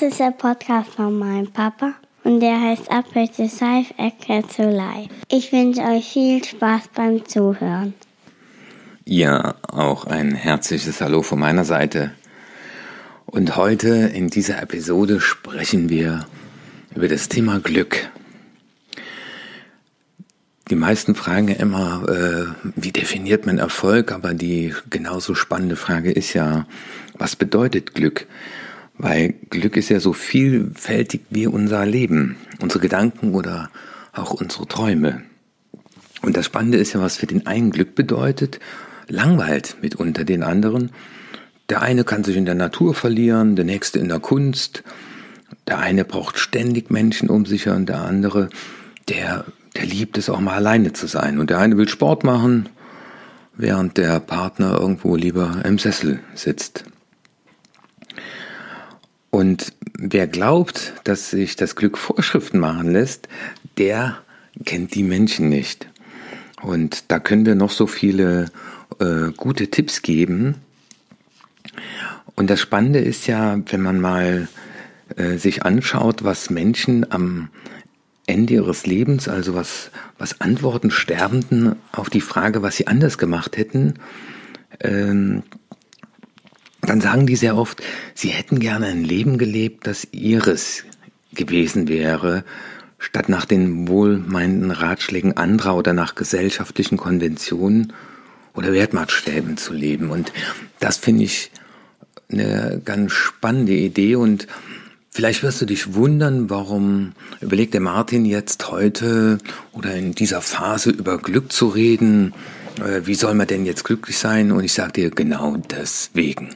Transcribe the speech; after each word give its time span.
Das 0.00 0.12
ist 0.12 0.20
der 0.20 0.30
Podcast 0.30 0.94
von 0.94 1.18
meinem 1.18 1.52
Papa 1.52 1.92
und 2.24 2.40
der 2.40 2.58
heißt 2.58 2.88
Apple 2.88 3.28
to 3.28 3.42
Life, 3.42 3.92
Ecke 3.98 4.42
to 4.48 4.62
Life. 4.62 5.10
Ich 5.28 5.52
wünsche 5.52 5.82
euch 5.82 6.10
viel 6.10 6.42
Spaß 6.42 6.84
beim 6.94 7.26
Zuhören. 7.26 7.92
Ja, 9.04 9.56
auch 9.60 10.06
ein 10.06 10.34
herzliches 10.34 11.02
Hallo 11.02 11.20
von 11.20 11.38
meiner 11.38 11.66
Seite. 11.66 12.12
Und 13.26 13.56
heute 13.56 13.88
in 13.88 14.28
dieser 14.28 14.62
Episode 14.62 15.20
sprechen 15.20 15.90
wir 15.90 16.24
über 16.94 17.08
das 17.08 17.28
Thema 17.28 17.60
Glück. 17.60 18.08
Die 20.70 20.76
meisten 20.76 21.14
fragen 21.14 21.48
immer, 21.48 22.08
äh, 22.08 22.70
wie 22.74 22.92
definiert 22.92 23.44
man 23.44 23.58
Erfolg? 23.58 24.12
Aber 24.12 24.32
die 24.32 24.74
genauso 24.88 25.34
spannende 25.34 25.76
Frage 25.76 26.10
ist 26.10 26.32
ja, 26.32 26.64
was 27.18 27.36
bedeutet 27.36 27.94
Glück? 27.94 28.26
Weil 29.02 29.32
Glück 29.48 29.78
ist 29.78 29.88
ja 29.88 29.98
so 29.98 30.12
vielfältig 30.12 31.22
wie 31.30 31.46
unser 31.46 31.86
Leben, 31.86 32.36
unsere 32.60 32.80
Gedanken 32.80 33.32
oder 33.34 33.70
auch 34.12 34.32
unsere 34.32 34.68
Träume. 34.68 35.22
Und 36.20 36.36
das 36.36 36.44
Spannende 36.44 36.76
ist 36.76 36.92
ja, 36.92 37.00
was 37.00 37.16
für 37.16 37.26
den 37.26 37.46
einen 37.46 37.70
Glück 37.70 37.94
bedeutet, 37.94 38.60
langweilt 39.08 39.78
mitunter 39.80 40.24
den 40.24 40.42
anderen. 40.42 40.90
Der 41.70 41.80
eine 41.80 42.04
kann 42.04 42.24
sich 42.24 42.36
in 42.36 42.44
der 42.44 42.54
Natur 42.54 42.92
verlieren, 42.92 43.56
der 43.56 43.64
nächste 43.64 43.98
in 43.98 44.10
der 44.10 44.20
Kunst. 44.20 44.84
Der 45.66 45.78
eine 45.78 46.04
braucht 46.04 46.38
ständig 46.38 46.90
Menschen 46.90 47.30
um 47.30 47.46
sich 47.46 47.68
und 47.68 47.88
der 47.88 48.02
andere, 48.02 48.50
der, 49.08 49.46
der 49.76 49.86
liebt 49.86 50.18
es 50.18 50.28
auch 50.28 50.40
mal 50.40 50.56
alleine 50.56 50.92
zu 50.92 51.06
sein. 51.06 51.38
Und 51.38 51.48
der 51.48 51.58
eine 51.58 51.78
will 51.78 51.88
Sport 51.88 52.22
machen, 52.22 52.68
während 53.56 53.96
der 53.96 54.20
Partner 54.20 54.78
irgendwo 54.78 55.16
lieber 55.16 55.62
im 55.64 55.78
Sessel 55.78 56.20
sitzt. 56.34 56.84
Und 59.30 59.72
wer 59.96 60.26
glaubt, 60.26 60.92
dass 61.04 61.30
sich 61.30 61.56
das 61.56 61.76
Glück 61.76 61.96
Vorschriften 61.96 62.58
machen 62.58 62.92
lässt, 62.92 63.28
der 63.78 64.18
kennt 64.64 64.94
die 64.94 65.04
Menschen 65.04 65.48
nicht. 65.48 65.88
Und 66.62 67.04
da 67.08 67.18
können 67.18 67.46
wir 67.46 67.54
noch 67.54 67.70
so 67.70 67.86
viele 67.86 68.46
äh, 68.98 69.30
gute 69.36 69.68
Tipps 69.70 70.02
geben. 70.02 70.56
Und 72.34 72.50
das 72.50 72.60
Spannende 72.60 72.98
ist 72.98 73.26
ja, 73.26 73.60
wenn 73.66 73.80
man 73.80 74.00
mal 74.00 74.48
äh, 75.16 75.36
sich 75.36 75.64
anschaut, 75.64 76.24
was 76.24 76.50
Menschen 76.50 77.10
am 77.10 77.48
Ende 78.26 78.54
ihres 78.54 78.86
Lebens, 78.86 79.28
also 79.28 79.54
was, 79.54 79.90
was 80.18 80.40
antworten 80.40 80.90
Sterbenden 80.90 81.76
auf 81.92 82.10
die 82.10 82.20
Frage, 82.20 82.62
was 82.62 82.76
sie 82.76 82.86
anders 82.86 83.18
gemacht 83.18 83.56
hätten, 83.56 83.94
ähm, 84.80 85.42
dann 86.90 87.00
sagen 87.00 87.26
die 87.26 87.36
sehr 87.36 87.56
oft, 87.56 87.80
sie 88.14 88.30
hätten 88.30 88.58
gerne 88.58 88.86
ein 88.86 89.04
Leben 89.04 89.38
gelebt, 89.38 89.86
das 89.86 90.08
ihres 90.10 90.82
gewesen 91.32 91.86
wäre, 91.86 92.42
statt 92.98 93.28
nach 93.28 93.44
den 93.44 93.86
wohlmeinenden 93.86 94.72
Ratschlägen 94.72 95.36
anderer 95.36 95.76
oder 95.76 95.92
nach 95.92 96.16
gesellschaftlichen 96.16 96.96
Konventionen 96.96 97.92
oder 98.54 98.72
Wertmaßstäben 98.72 99.56
zu 99.56 99.72
leben. 99.72 100.10
Und 100.10 100.32
das 100.80 100.96
finde 100.96 101.22
ich 101.22 101.52
eine 102.28 102.82
ganz 102.84 103.12
spannende 103.12 103.72
Idee 103.72 104.16
und 104.16 104.48
Vielleicht 105.12 105.42
wirst 105.42 105.60
du 105.60 105.66
dich 105.66 105.94
wundern, 105.94 106.50
warum 106.50 107.14
überlegt 107.40 107.74
der 107.74 107.80
Martin 107.80 108.24
jetzt 108.24 108.70
heute 108.70 109.38
oder 109.72 109.92
in 109.96 110.12
dieser 110.12 110.40
Phase 110.40 110.90
über 110.90 111.18
Glück 111.18 111.50
zu 111.50 111.66
reden. 111.66 112.32
Äh, 112.78 113.06
wie 113.06 113.16
soll 113.16 113.34
man 113.34 113.48
denn 113.48 113.66
jetzt 113.66 113.82
glücklich 113.82 114.18
sein? 114.18 114.52
Und 114.52 114.62
ich 114.62 114.72
sage 114.72 114.92
dir 114.92 115.10
genau 115.10 115.56
deswegen. 115.56 116.54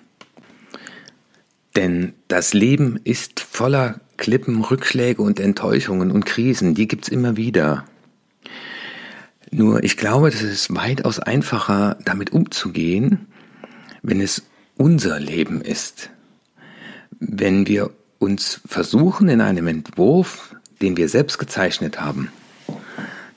Denn 1.76 2.12
das 2.28 2.54
Leben 2.54 3.00
ist 3.02 3.40
voller 3.40 4.00
Klippen, 4.16 4.62
Rückschläge 4.62 5.22
und 5.22 5.40
Enttäuschungen 5.40 6.10
und 6.10 6.24
Krisen, 6.24 6.74
die 6.74 6.86
gibt's 6.86 7.08
immer 7.08 7.36
wieder. 7.36 7.84
Nur 9.50 9.82
ich 9.82 9.96
glaube, 9.96 10.28
es 10.28 10.42
ist 10.42 10.74
weitaus 10.74 11.18
einfacher, 11.18 11.96
damit 12.04 12.32
umzugehen, 12.32 13.26
wenn 14.02 14.20
es 14.20 14.42
unser 14.76 15.18
Leben 15.18 15.60
ist. 15.60 16.10
Wenn 17.18 17.66
wir 17.66 17.90
uns 18.18 18.60
versuchen 18.66 19.28
in 19.28 19.40
einem 19.40 19.66
Entwurf, 19.66 20.54
den 20.80 20.96
wir 20.96 21.08
selbst 21.08 21.38
gezeichnet 21.38 22.00
haben, 22.00 22.30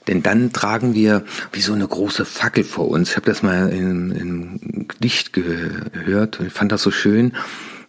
denn 0.06 0.22
dann 0.22 0.52
tragen 0.52 0.94
wir 0.94 1.24
wie 1.52 1.60
so 1.60 1.74
eine 1.74 1.86
große 1.86 2.24
Fackel 2.24 2.64
vor 2.64 2.88
uns. 2.88 3.10
Ich 3.10 3.16
habe 3.16 3.26
das 3.26 3.42
mal 3.42 3.68
in, 3.68 4.10
in 4.10 4.88
Gedicht 4.88 5.32
gehört 5.32 6.40
und 6.40 6.50
fand 6.50 6.72
das 6.72 6.82
so 6.82 6.90
schön 6.90 7.32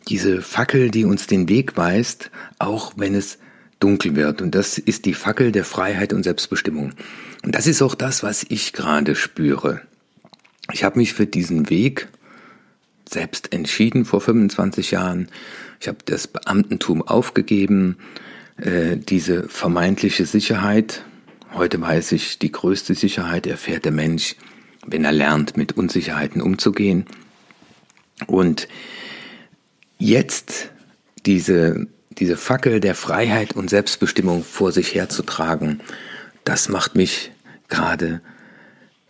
diese 0.08 0.42
Fackel, 0.42 0.90
die 0.90 1.06
uns 1.06 1.28
den 1.28 1.50
Weg 1.50 1.78
weist, 1.78 2.32
auch 2.58 2.94
wenn 2.96 3.16
es 3.16 3.38
dunkel 3.80 4.16
wird. 4.16 4.42
Und 4.42 4.56
das 4.56 4.78
ist 4.78 5.06
die 5.06 5.14
Fackel 5.14 5.52
der 5.52 5.66
Freiheit 5.66 6.14
und 6.14 6.24
Selbstbestimmung. 6.24 6.94
Und 7.44 7.56
das 7.56 7.68
ist 7.68 7.82
auch 7.82 7.96
das, 7.96 8.24
was 8.24 8.46
ich 8.50 8.74
gerade 8.74 9.16
spüre. 9.16 9.82
Ich 10.72 10.84
habe 10.84 11.00
mich 11.00 11.14
für 11.14 11.26
diesen 11.26 11.70
Weg 11.70 12.08
selbst 13.10 13.54
entschieden 13.54 14.06
vor 14.06 14.22
25 14.22 14.92
Jahren. 14.92 15.30
Ich 15.80 15.88
habe 15.88 16.00
das 16.06 16.28
Beamtentum 16.28 17.02
aufgegeben, 17.02 17.98
äh, 18.58 18.98
diese 18.98 19.48
vermeintliche 19.48 20.26
Sicherheit. 20.26 21.04
Heute 21.54 21.82
weiß 21.82 22.12
ich, 22.12 22.38
die 22.38 22.52
größte 22.52 22.94
Sicherheit 22.94 23.48
erfährt 23.48 23.86
der 23.86 23.92
Mensch, 23.92 24.36
wenn 24.86 25.06
er 25.06 25.12
lernt, 25.12 25.58
mit 25.58 25.78
Unsicherheiten 25.78 26.42
umzugehen. 26.42 27.06
Und 28.28 28.68
jetzt 30.00 30.70
diese, 31.26 31.86
diese 32.10 32.38
Fackel 32.38 32.80
der 32.80 32.96
Freiheit 32.96 33.54
und 33.54 33.70
Selbstbestimmung 33.70 34.44
vor 34.44 34.72
sich 34.72 34.96
herzutragen, 34.96 35.82
das 36.46 36.70
macht 36.70 36.96
mich 36.96 37.32
gerade 37.68 38.22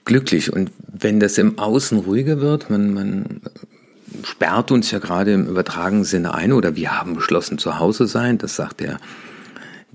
glücklich. 0.04 0.52
Und 0.52 0.72
wenn 0.92 1.20
das 1.20 1.38
im 1.38 1.60
Außen 1.60 2.00
ruhiger 2.00 2.42
wird, 2.42 2.70
man, 2.70 2.94
man 2.94 3.42
sperrt 4.24 4.72
uns 4.72 4.92
ja 4.92 5.00
gerade 5.00 5.32
im 5.32 5.48
übertragenen 5.48 6.04
Sinne 6.04 6.34
ein 6.34 6.52
oder 6.52 6.76
wir 6.76 7.00
haben 7.00 7.14
beschlossen 7.14 7.60
zu 7.60 7.80
Hause 7.80 8.08
sein, 8.08 8.40
das 8.40 8.56
sagt 8.56 8.82
der, 8.82 9.00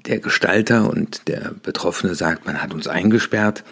der 0.07 0.21
Gestalter 0.21 0.89
und 0.89 1.29
der 1.29 1.53
Betroffene 1.63 2.15
sagt, 2.15 2.47
man 2.47 2.63
hat 2.63 2.73
uns 2.73 2.87
eingesperrt, 2.87 3.65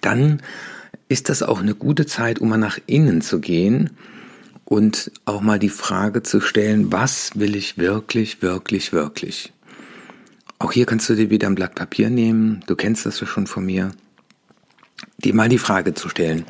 dann 0.00 0.42
ist 1.08 1.28
das 1.28 1.42
auch 1.42 1.60
eine 1.60 1.74
gute 1.74 2.06
Zeit, 2.06 2.38
um 2.38 2.48
mal 2.48 2.56
nach 2.56 2.78
innen 2.86 3.20
zu 3.20 3.40
gehen 3.40 3.90
und 4.64 5.10
auch 5.24 5.40
mal 5.40 5.58
die 5.58 5.68
Frage 5.68 6.22
zu 6.22 6.40
stellen, 6.40 6.92
was 6.92 7.32
will 7.34 7.56
ich 7.56 7.78
wirklich, 7.78 8.42
wirklich, 8.42 8.92
wirklich? 8.92 9.52
Auch 10.58 10.72
hier 10.72 10.86
kannst 10.86 11.08
du 11.08 11.14
dir 11.14 11.30
wieder 11.30 11.48
ein 11.48 11.54
Blatt 11.54 11.74
Papier 11.74 12.10
nehmen, 12.10 12.62
du 12.66 12.76
kennst 12.76 13.04
das 13.06 13.20
ja 13.20 13.26
schon 13.26 13.46
von 13.46 13.66
mir, 13.66 13.90
dir 15.18 15.34
mal 15.34 15.48
die 15.48 15.58
Frage 15.58 15.94
zu 15.94 16.08
stellen, 16.08 16.44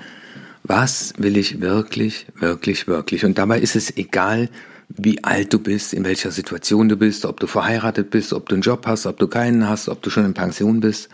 was 0.62 1.12
will 1.18 1.36
ich 1.36 1.60
wirklich, 1.60 2.26
wirklich, 2.38 2.86
wirklich? 2.86 3.24
Und 3.24 3.38
dabei 3.38 3.60
ist 3.60 3.76
es 3.76 3.96
egal, 3.96 4.48
wie 4.88 5.22
alt 5.24 5.52
du 5.52 5.58
bist, 5.58 5.92
in 5.92 6.04
welcher 6.04 6.30
Situation 6.30 6.88
du 6.88 6.96
bist, 6.96 7.24
ob 7.24 7.40
du 7.40 7.46
verheiratet 7.46 8.10
bist, 8.10 8.32
ob 8.32 8.48
du 8.48 8.54
einen 8.54 8.62
Job 8.62 8.86
hast, 8.86 9.06
ob 9.06 9.18
du 9.18 9.28
keinen 9.28 9.68
hast, 9.68 9.88
ob 9.88 10.02
du 10.02 10.10
schon 10.10 10.24
in 10.24 10.34
Pension 10.34 10.80
bist. 10.80 11.08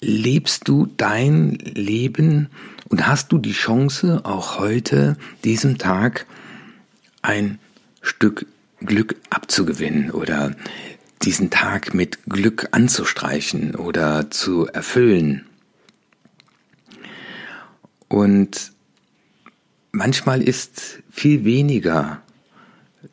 Lebst 0.00 0.68
du 0.68 0.88
dein 0.96 1.58
Leben 1.74 2.48
und 2.92 3.06
hast 3.06 3.32
du 3.32 3.38
die 3.38 3.52
Chance, 3.52 4.20
auch 4.24 4.58
heute, 4.58 5.16
diesem 5.44 5.78
Tag, 5.78 6.26
ein 7.22 7.58
Stück 8.02 8.46
Glück 8.80 9.16
abzugewinnen 9.30 10.10
oder 10.10 10.54
diesen 11.22 11.48
Tag 11.48 11.94
mit 11.94 12.18
Glück 12.28 12.68
anzustreichen 12.72 13.76
oder 13.76 14.30
zu 14.30 14.66
erfüllen. 14.66 15.46
Und 18.08 18.72
manchmal 19.92 20.42
ist 20.42 20.98
viel 21.10 21.46
weniger 21.46 22.20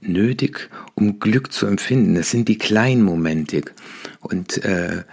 nötig, 0.01 0.69
um 0.95 1.19
Glück 1.19 1.53
zu 1.53 1.67
empfinden. 1.67 2.17
Es 2.17 2.31
sind 2.31 2.49
die 2.49 2.57
kleinen 2.57 3.03
Momente. 3.03 3.61
Und 4.19 4.57
äh, 4.65 5.03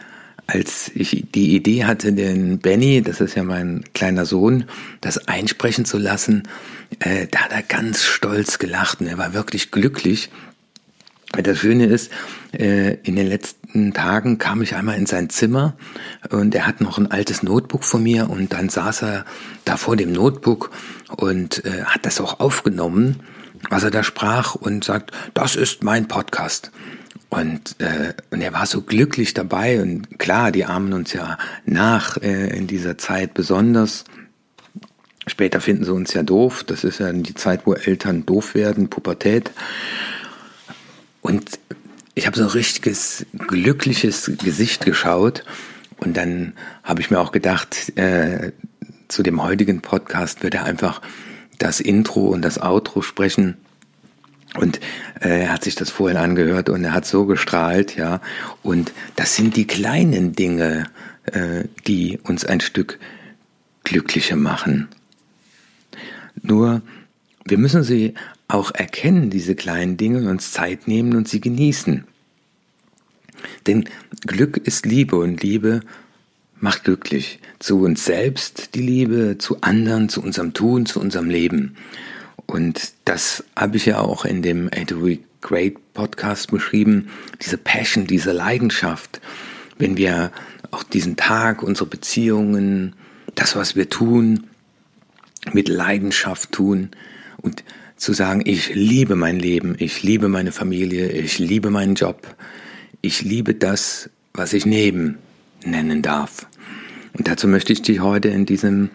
als 0.47 0.91
ich 0.95 1.27
die 1.35 1.57
Idee 1.57 1.85
hatte, 1.85 2.13
den 2.13 2.59
Benny, 2.59 3.03
das 3.03 3.21
ist 3.21 3.35
ja 3.35 3.43
mein 3.43 3.85
kleiner 3.95 4.27
Sohn, 4.27 4.65
das 5.01 5.29
einsprechen 5.29 5.85
zu 5.85 5.99
lassen, 5.99 6.45
äh, 7.01 7.27
da 7.29 7.41
hat 7.41 7.53
er 7.53 7.63
ganz 7.63 8.05
stolz 8.05 8.59
gelacht 8.59 9.01
und 9.01 9.09
er 9.09 9.19
war 9.19 9.35
wirklich 9.35 9.71
glücklich. 9.71 10.31
Das 11.33 11.59
Schöne 11.59 11.87
ist, 11.87 12.13
äh, 12.53 12.95
in 13.03 13.17
den 13.17 13.27
letzten 13.27 13.93
Tagen 13.93 14.39
kam 14.39 14.63
ich 14.63 14.77
einmal 14.77 14.97
in 14.97 15.07
sein 15.07 15.29
Zimmer 15.29 15.77
und 16.31 16.55
er 16.55 16.67
hat 16.67 16.81
noch 16.81 16.99
ein 16.99 17.11
altes 17.11 17.43
Notebook 17.43 17.85
von 17.85 18.03
mir 18.03 18.31
und 18.31 18.53
dann 18.53 18.69
saß 18.69 19.03
er 19.03 19.25
da 19.65 19.77
vor 19.77 19.97
dem 19.97 20.13
Notebook 20.13 20.71
und 21.17 21.65
äh, 21.65 21.85
hat 21.85 22.07
das 22.07 22.21
auch 22.21 22.39
aufgenommen, 22.39 23.21
was 23.69 23.83
er 23.83 23.91
da 23.91 24.05
sprach 24.05 24.55
und 24.55 24.85
sagt, 24.85 25.11
das 25.35 25.57
ist 25.57 25.83
mein 25.83 26.07
Podcast. 26.07 26.71
Und, 27.29 27.81
äh, 27.81 28.15
und 28.31 28.41
er 28.41 28.53
war 28.53 28.67
so 28.67 28.83
glücklich 28.83 29.35
dabei 29.35 29.83
und 29.83 30.19
klar, 30.19 30.53
die 30.53 30.65
ahmen 30.65 30.93
uns 30.93 31.13
ja 31.13 31.39
nach 31.65 32.17
äh, 32.19 32.57
in 32.57 32.67
dieser 32.67 32.99
Zeit 32.99 33.35
besonders. 33.35 34.05
Später 35.27 35.61
finden 35.61 35.85
sie 35.85 35.93
uns 35.93 36.15
ja 36.15 36.23
doof. 36.23 36.63
Das 36.65 36.85
ist 36.85 37.01
ja 37.01 37.13
die 37.13 37.35
Zeit, 37.35 37.63
wo 37.67 37.75
Eltern 37.75 38.25
doof 38.25 38.55
werden, 38.55 38.89
Pubertät. 38.89 39.51
Und 41.21 41.59
ich 42.15 42.27
habe 42.27 42.39
so 42.39 42.45
ein 42.45 42.51
richtiges 42.51 43.27
glückliches 43.37 44.31
Gesicht 44.43 44.85
geschaut 44.85 45.45
und 45.99 46.17
dann 46.17 46.55
habe 46.85 47.01
ich 47.01 47.11
mir 47.11 47.19
auch 47.19 47.33
gedacht, 47.33 47.97
äh, 47.99 48.53
zu 49.09 49.23
dem 49.23 49.43
heutigen 49.43 49.81
Podcast 49.81 50.43
wird 50.43 50.55
er 50.55 50.65
einfach 50.65 51.03
das 51.59 51.81
Intro 51.81 52.29
und 52.29 52.43
das 52.43 52.61
Outro 52.61 53.03
sprechen. 53.03 53.57
Und 54.59 54.81
äh, 55.21 55.43
er 55.43 55.53
hat 55.53 55.65
sich 55.65 55.75
das 55.75 55.91
vorhin 55.91 56.17
angehört 56.17 56.69
und 56.69 56.85
er 56.85 56.93
hat 56.93 57.07
so 57.07 57.27
gestrahlt, 57.27 57.97
ja. 57.97 58.21
Und 58.63 58.93
das 59.17 59.37
sind 59.37 59.57
die 59.57 59.67
kleinen 59.67 60.33
Dinge, 60.33 60.87
äh, 61.27 61.65
die 61.87 62.19
uns 62.23 62.45
ein 62.45 62.61
Stück 62.61 62.99
glücklicher 63.85 64.37
machen. 64.37 64.89
Nur, 66.43 66.83
wir 67.45 67.59
müssen 67.59 67.83
sie 67.83 68.15
auch 68.49 68.73
erkennen, 68.73 69.31
diese 69.31 69.55
kleinen 69.55 69.97
Dinge, 69.97 70.19
und 70.19 70.29
uns 70.29 70.53
Zeit 70.53 70.89
nehmen 70.89 71.17
und 71.17 71.29
sie 71.29 71.41
genießen. 71.41 72.05
Denn 73.67 73.89
Glück 74.27 74.57
ist 74.57 74.87
Liebe 74.87 75.17
und 75.17 75.43
Liebe 75.43 75.81
macht 76.59 76.85
glücklich. 76.85 77.41
Zu 77.59 77.83
uns 77.83 78.05
selbst 78.05 78.75
die 78.75 78.83
Liebe, 78.83 79.37
zu 79.39 79.61
anderen, 79.61 80.09
zu 80.09 80.23
unserem 80.23 80.53
Tun, 80.55 80.87
zu 80.87 81.01
unserem 81.01 81.29
Leben. 81.29 81.77
Und 82.47 82.93
das 83.05 83.45
habe 83.57 83.77
ich 83.77 83.87
ja 83.87 83.99
auch 83.99 84.25
in 84.25 84.43
dem 84.43 84.69
A 84.73 84.85
to 84.85 85.09
Great 85.41 85.75
Podcast 85.95 86.51
beschrieben. 86.51 87.11
Diese 87.43 87.59
Passion, 87.59 88.07
diese 88.07 88.33
Leidenschaft. 88.33 89.21
Wenn 89.79 89.97
wir 89.97 90.33
auch 90.71 90.83
diesen 90.83 91.17
Tag, 91.17 91.63
unsere 91.63 91.87
Beziehungen, 91.89 92.95
das, 93.35 93.57
was 93.57 93.77
wir 93.77 93.89
tun, 93.89 94.47
mit 95.53 95.69
Leidenschaft 95.69 96.53
tun 96.53 96.91
und 97.43 97.63
zu 97.97 98.13
sagen, 98.13 98.43
ich 98.45 98.75
liebe 98.75 99.17
mein 99.17 99.39
Leben, 99.39 99.77
ich 99.79 100.03
liebe 100.03 100.29
meine 100.29 100.53
Familie, 100.53 101.11
ich 101.11 101.39
liebe 101.39 101.71
meinen 101.71 101.95
Job, 101.95 102.27
ich 103.01 103.23
liebe 103.23 103.55
das, 103.55 104.11
was 104.35 104.53
ich 104.53 104.67
neben 104.67 105.19
nennen 105.65 106.03
darf. 106.03 106.47
Und 107.13 107.29
dazu 107.29 107.49
möchte 107.49 107.73
ich 107.73 107.83
dich 107.83 108.01
heute 108.01 108.29
in 108.29 108.45
diesem 108.45 108.91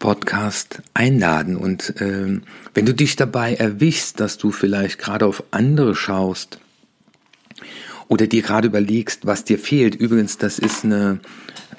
Podcast 0.00 0.82
einladen. 0.94 1.56
Und 1.56 2.00
äh, 2.00 2.40
wenn 2.74 2.86
du 2.86 2.92
dich 2.92 3.14
dabei 3.14 3.54
erwischst, 3.54 4.18
dass 4.18 4.36
du 4.36 4.50
vielleicht 4.50 4.98
gerade 4.98 5.26
auf 5.26 5.44
andere 5.52 5.94
schaust 5.94 6.58
oder 8.08 8.26
dir 8.26 8.42
gerade 8.42 8.66
überlegst, 8.66 9.26
was 9.26 9.44
dir 9.44 9.58
fehlt, 9.58 9.94
übrigens, 9.94 10.38
das 10.38 10.58
ist 10.58 10.84
eine 10.84 11.20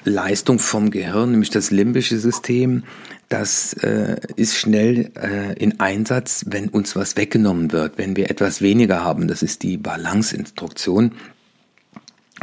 Leistung 0.04 0.58
vom 0.58 0.90
Gehirn, 0.90 1.32
nämlich 1.32 1.50
das 1.50 1.70
limbische 1.70 2.18
System, 2.18 2.84
das 3.28 3.72
äh, 3.74 4.16
ist 4.36 4.56
schnell 4.56 5.10
äh, 5.16 5.54
in 5.54 5.80
Einsatz, 5.80 6.44
wenn 6.48 6.68
uns 6.68 6.94
was 6.96 7.16
weggenommen 7.16 7.72
wird, 7.72 7.98
wenn 7.98 8.14
wir 8.14 8.30
etwas 8.30 8.60
weniger 8.60 9.02
haben. 9.02 9.26
Das 9.26 9.42
ist 9.42 9.62
die 9.62 9.78
Balanceinstruktion. 9.78 11.12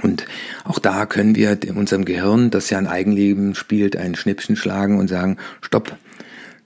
Und 0.01 0.25
auch 0.63 0.79
da 0.79 1.05
können 1.05 1.35
wir 1.35 1.61
in 1.63 1.75
unserem 1.75 2.05
Gehirn, 2.05 2.51
das 2.51 2.69
ja 2.69 2.77
ein 2.77 2.87
Eigenleben 2.87 3.55
spielt, 3.55 3.95
ein 3.95 4.15
Schnippchen 4.15 4.55
schlagen 4.55 4.99
und 4.99 5.07
sagen, 5.07 5.37
stopp, 5.61 5.97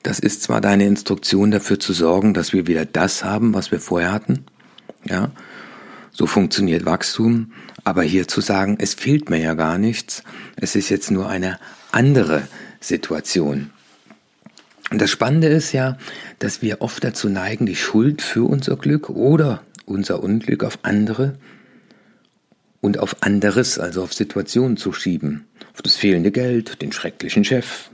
das 0.04 0.20
ist 0.20 0.44
zwar 0.44 0.62
deine 0.62 0.86
Instruktion 0.86 1.52
dafür 1.52 1.80
zu 1.80 1.94
sorgen, 1.94 2.34
dass 2.34 2.54
wir 2.54 2.68
wieder 2.68 2.86
das 2.86 3.24
haben, 3.24 3.54
was 3.54 3.72
wir 3.72 3.80
vorher 3.80 4.12
hatten. 4.12 4.46
Ja, 5.06 5.32
so 6.12 6.28
funktioniert 6.28 6.86
Wachstum. 6.86 7.54
Aber 7.86 8.04
hier 8.04 8.28
zu 8.28 8.40
sagen, 8.40 8.78
es 8.80 8.94
fehlt 8.94 9.30
mir 9.30 9.40
ja 9.40 9.56
gar 9.56 9.78
nichts, 9.78 10.24
es 10.56 10.76
ist 10.76 10.90
jetzt 10.90 11.12
nur 11.12 11.28
eine 11.28 11.60
andere 11.92 12.48
Situation. 12.80 13.72
Und 14.90 15.02
das 15.02 15.10
Spannende 15.10 15.48
ist 15.48 15.72
ja, 15.72 15.98
dass 16.40 16.62
wir 16.62 16.82
oft 16.82 17.04
dazu 17.04 17.30
neigen, 17.30 17.66
die 17.66 17.76
Schuld 17.76 18.22
für 18.22 18.44
unser 18.44 18.78
Glück 18.78 19.10
oder 19.10 19.64
unser 19.86 20.24
Unglück 20.24 20.64
auf 20.64 20.80
andere 20.84 21.36
und 22.84 23.00
auf 23.00 23.16
anderes, 23.22 23.80
also 23.80 24.04
auf 24.04 24.14
Situationen 24.14 24.76
zu 24.76 24.92
schieben. 24.92 25.46
Auf 25.74 25.82
das 25.82 25.96
fehlende 25.96 26.32
Geld, 26.32 26.82
den 26.82 26.92
schrecklichen 26.92 27.46
Chef, 27.46 27.90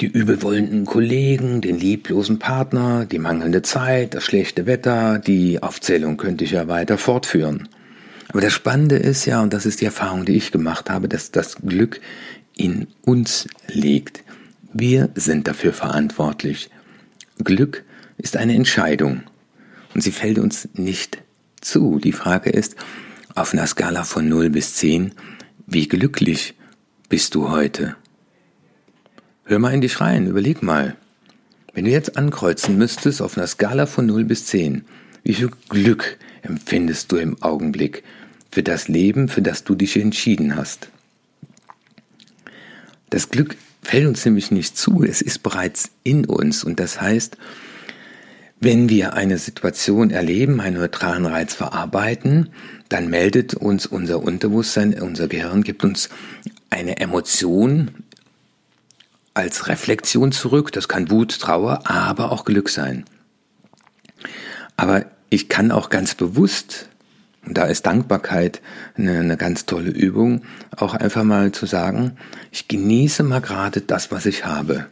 die 0.00 0.06
übelwollenden 0.06 0.84
Kollegen, 0.86 1.60
den 1.60 1.76
lieblosen 1.76 2.38
Partner, 2.38 3.04
die 3.04 3.18
mangelnde 3.18 3.62
Zeit, 3.62 4.14
das 4.14 4.22
schlechte 4.22 4.66
Wetter, 4.66 5.18
die 5.18 5.60
Aufzählung 5.60 6.16
könnte 6.16 6.44
ich 6.44 6.52
ja 6.52 6.68
weiter 6.68 6.98
fortführen. 6.98 7.68
Aber 8.28 8.40
das 8.40 8.52
Spannende 8.52 8.94
ist 8.94 9.26
ja, 9.26 9.42
und 9.42 9.52
das 9.52 9.66
ist 9.66 9.80
die 9.80 9.86
Erfahrung, 9.86 10.24
die 10.24 10.36
ich 10.36 10.52
gemacht 10.52 10.88
habe, 10.88 11.08
dass 11.08 11.32
das 11.32 11.56
Glück 11.56 12.00
in 12.56 12.86
uns 13.04 13.48
liegt. 13.66 14.22
Wir 14.72 15.08
sind 15.16 15.48
dafür 15.48 15.72
verantwortlich. 15.72 16.70
Glück 17.42 17.82
ist 18.18 18.36
eine 18.36 18.54
Entscheidung 18.54 19.22
und 19.94 20.02
sie 20.02 20.12
fällt 20.12 20.38
uns 20.38 20.68
nicht 20.74 21.18
zu. 21.60 21.98
Die 21.98 22.12
Frage 22.12 22.50
ist, 22.50 22.76
auf 23.40 23.52
einer 23.52 23.66
Skala 23.66 24.04
von 24.04 24.28
0 24.28 24.50
bis 24.50 24.74
10, 24.74 25.12
wie 25.66 25.86
glücklich 25.86 26.54
bist 27.08 27.34
du 27.34 27.50
heute? 27.50 27.96
Hör 29.44 29.58
mal 29.58 29.72
in 29.72 29.80
dich 29.80 30.00
rein, 30.00 30.26
überleg 30.26 30.62
mal. 30.62 30.96
Wenn 31.72 31.84
du 31.84 31.90
jetzt 31.90 32.16
ankreuzen 32.16 32.76
müsstest 32.76 33.22
auf 33.22 33.36
einer 33.36 33.46
Skala 33.46 33.86
von 33.86 34.06
0 34.06 34.24
bis 34.24 34.46
10, 34.46 34.84
wie 35.22 35.34
viel 35.34 35.50
Glück 35.68 36.18
empfindest 36.42 37.12
du 37.12 37.16
im 37.16 37.40
Augenblick 37.42 38.02
für 38.50 38.62
das 38.62 38.88
Leben, 38.88 39.28
für 39.28 39.42
das 39.42 39.64
du 39.64 39.74
dich 39.74 39.96
entschieden 39.96 40.56
hast? 40.56 40.88
Das 43.10 43.30
Glück 43.30 43.56
fällt 43.82 44.06
uns 44.06 44.24
nämlich 44.24 44.50
nicht 44.50 44.76
zu, 44.76 45.04
es 45.04 45.22
ist 45.22 45.42
bereits 45.42 45.90
in 46.02 46.26
uns 46.26 46.64
und 46.64 46.80
das 46.80 47.00
heißt, 47.00 47.36
wenn 48.60 48.88
wir 48.88 49.14
eine 49.14 49.38
Situation 49.38 50.10
erleben, 50.10 50.60
einen 50.60 50.76
neutralen 50.76 51.26
Reiz 51.26 51.54
verarbeiten, 51.54 52.50
dann 52.88 53.08
meldet 53.08 53.54
uns 53.54 53.86
unser 53.86 54.22
Unterbewusstsein, 54.22 55.00
unser 55.00 55.28
Gehirn 55.28 55.62
gibt 55.62 55.84
uns 55.84 56.08
eine 56.70 56.98
Emotion 56.98 57.90
als 59.34 59.68
Reflexion 59.68 60.32
zurück. 60.32 60.72
Das 60.72 60.88
kann 60.88 61.10
Wut, 61.10 61.38
Trauer, 61.38 61.88
aber 61.88 62.32
auch 62.32 62.44
Glück 62.44 62.68
sein. 62.68 63.04
Aber 64.76 65.04
ich 65.30 65.48
kann 65.48 65.70
auch 65.70 65.90
ganz 65.90 66.14
bewusst, 66.14 66.88
und 67.46 67.56
da 67.56 67.64
ist 67.64 67.86
Dankbarkeit 67.86 68.60
eine, 68.96 69.20
eine 69.20 69.36
ganz 69.36 69.66
tolle 69.66 69.90
Übung, 69.90 70.42
auch 70.76 70.94
einfach 70.94 71.24
mal 71.24 71.52
zu 71.52 71.66
sagen, 71.66 72.16
ich 72.50 72.66
genieße 72.66 73.22
mal 73.22 73.40
gerade 73.40 73.80
das, 73.80 74.10
was 74.10 74.26
ich 74.26 74.44
habe. 74.44 74.86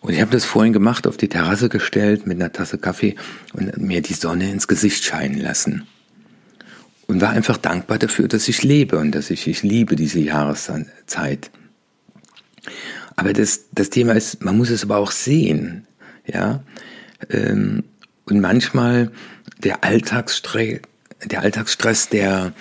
Und 0.00 0.14
ich 0.14 0.20
habe 0.20 0.30
das 0.30 0.44
vorhin 0.44 0.72
gemacht, 0.72 1.06
auf 1.06 1.16
die 1.16 1.28
Terrasse 1.28 1.68
gestellt 1.68 2.26
mit 2.26 2.40
einer 2.40 2.52
Tasse 2.52 2.78
Kaffee 2.78 3.16
und 3.52 3.76
mir 3.76 4.00
die 4.00 4.14
Sonne 4.14 4.50
ins 4.50 4.66
Gesicht 4.66 5.04
scheinen 5.04 5.38
lassen. 5.38 5.86
Und 7.06 7.20
war 7.20 7.30
einfach 7.30 7.56
dankbar 7.56 7.98
dafür, 7.98 8.28
dass 8.28 8.48
ich 8.48 8.62
lebe 8.62 8.98
und 8.98 9.12
dass 9.12 9.30
ich, 9.30 9.46
ich 9.46 9.62
liebe 9.62 9.96
diese 9.96 10.20
Jahreszeit. 10.20 11.50
Aber 13.16 13.32
das, 13.32 13.66
das 13.72 13.90
Thema 13.90 14.12
ist, 14.12 14.42
man 14.42 14.56
muss 14.56 14.70
es 14.70 14.84
aber 14.84 14.96
auch 14.96 15.10
sehen, 15.10 15.86
ja. 16.26 16.62
Ähm, 17.28 17.84
und 18.24 18.40
manchmal 18.40 19.10
der 19.58 19.84
Alltagsstress, 19.84 20.80
der 21.24 21.42
Alltagsstress, 21.42 22.08
der, 22.08 22.52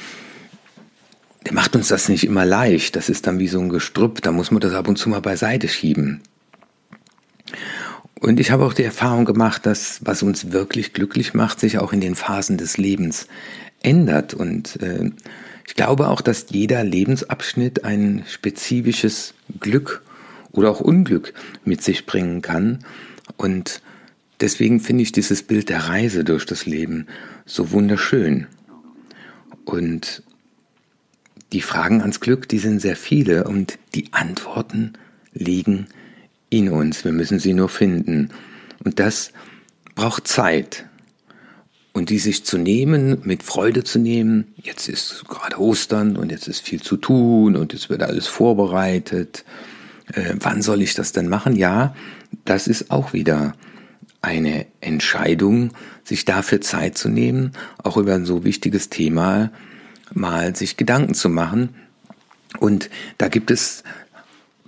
der 1.45 1.53
macht 1.53 1.75
uns 1.75 1.87
das 1.87 2.09
nicht 2.09 2.25
immer 2.25 2.45
leicht. 2.45 2.95
Das 2.95 3.07
ist 3.07 3.27
dann 3.27 3.39
wie 3.39 3.47
so 3.47 3.59
ein 3.59 3.69
Gestrüpp, 3.69 4.21
da 4.21 4.31
muss 4.31 4.51
man 4.51 4.59
das 4.59 4.73
ab 4.73 4.87
und 4.87 4.97
zu 4.97 5.07
mal 5.09 5.21
beiseite 5.21 5.69
schieben. 5.69 6.21
Und 8.19 8.39
ich 8.39 8.51
habe 8.51 8.65
auch 8.65 8.73
die 8.73 8.83
Erfahrung 8.83 9.25
gemacht, 9.25 9.65
dass 9.65 10.01
was 10.03 10.23
uns 10.23 10.51
wirklich 10.51 10.93
glücklich 10.93 11.33
macht, 11.33 11.59
sich 11.59 11.79
auch 11.79 11.93
in 11.93 12.01
den 12.01 12.15
Phasen 12.15 12.57
des 12.57 12.77
Lebens 12.77 13.27
ändert. 13.81 14.33
Und 14.33 14.81
äh, 14.81 15.11
ich 15.65 15.75
glaube 15.75 16.09
auch, 16.09 16.21
dass 16.21 16.47
jeder 16.49 16.83
Lebensabschnitt 16.83 17.85
ein 17.85 18.23
spezifisches 18.27 19.33
Glück 19.59 20.03
oder 20.51 20.69
auch 20.69 20.81
Unglück 20.81 21.33
mit 21.63 21.81
sich 21.81 22.05
bringen 22.05 22.41
kann. 22.41 22.79
Und 23.37 23.81
deswegen 24.41 24.81
finde 24.81 25.03
ich 25.03 25.13
dieses 25.13 25.43
Bild 25.43 25.69
der 25.69 25.87
Reise 25.87 26.25
durch 26.25 26.45
das 26.45 26.65
Leben 26.65 27.07
so 27.45 27.71
wunderschön. 27.71 28.47
Und 29.63 30.23
die 31.53 31.61
Fragen 31.61 32.01
ans 32.01 32.19
Glück, 32.19 32.49
die 32.49 32.59
sind 32.59 32.81
sehr 32.81 32.97
viele 32.97 33.45
und 33.45 33.79
die 33.95 34.11
Antworten 34.11 34.93
liegen 35.33 35.87
in 36.49 36.69
uns. 36.69 37.03
Wir 37.05 37.11
müssen 37.11 37.39
sie 37.39 37.53
nur 37.53 37.69
finden. 37.69 38.29
Und 38.83 38.99
das 38.99 39.31
braucht 39.95 40.27
Zeit. 40.27 40.85
Und 41.93 42.09
die 42.09 42.19
sich 42.19 42.45
zu 42.45 42.57
nehmen, 42.57 43.19
mit 43.23 43.43
Freude 43.43 43.83
zu 43.83 43.99
nehmen. 43.99 44.53
Jetzt 44.61 44.87
ist 44.87 45.25
gerade 45.27 45.59
Ostern 45.59 46.17
und 46.17 46.31
jetzt 46.31 46.47
ist 46.47 46.61
viel 46.61 46.81
zu 46.81 46.97
tun 46.97 47.55
und 47.55 47.73
jetzt 47.73 47.89
wird 47.89 48.03
alles 48.03 48.27
vorbereitet. 48.27 49.43
Äh, 50.13 50.35
wann 50.39 50.61
soll 50.61 50.81
ich 50.81 50.93
das 50.93 51.11
denn 51.11 51.27
machen? 51.27 51.55
Ja, 51.55 51.95
das 52.45 52.67
ist 52.67 52.91
auch 52.91 53.13
wieder 53.13 53.53
eine 54.21 54.65
Entscheidung, 54.81 55.71
sich 56.03 56.25
dafür 56.25 56.61
Zeit 56.61 56.97
zu 56.97 57.09
nehmen, 57.09 57.53
auch 57.83 57.97
über 57.97 58.13
ein 58.13 58.25
so 58.25 58.43
wichtiges 58.43 58.89
Thema 58.89 59.51
mal 60.13 60.55
sich 60.55 60.77
Gedanken 60.77 61.13
zu 61.13 61.29
machen. 61.29 61.69
Und 62.59 62.89
da 63.17 63.27
gibt 63.27 63.51
es 63.51 63.83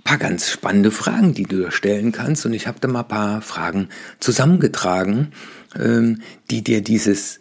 paar 0.04 0.18
ganz 0.18 0.50
spannende 0.50 0.90
Fragen, 0.90 1.34
die 1.34 1.44
du 1.44 1.70
stellen 1.70 2.12
kannst. 2.12 2.44
Und 2.46 2.52
ich 2.52 2.66
habe 2.66 2.80
da 2.80 2.88
mal 2.88 3.02
paar 3.02 3.42
Fragen 3.42 3.88
zusammengetragen, 4.20 5.32
ähm, 5.78 6.20
die 6.50 6.62
dir 6.62 6.82
dieses 6.82 7.38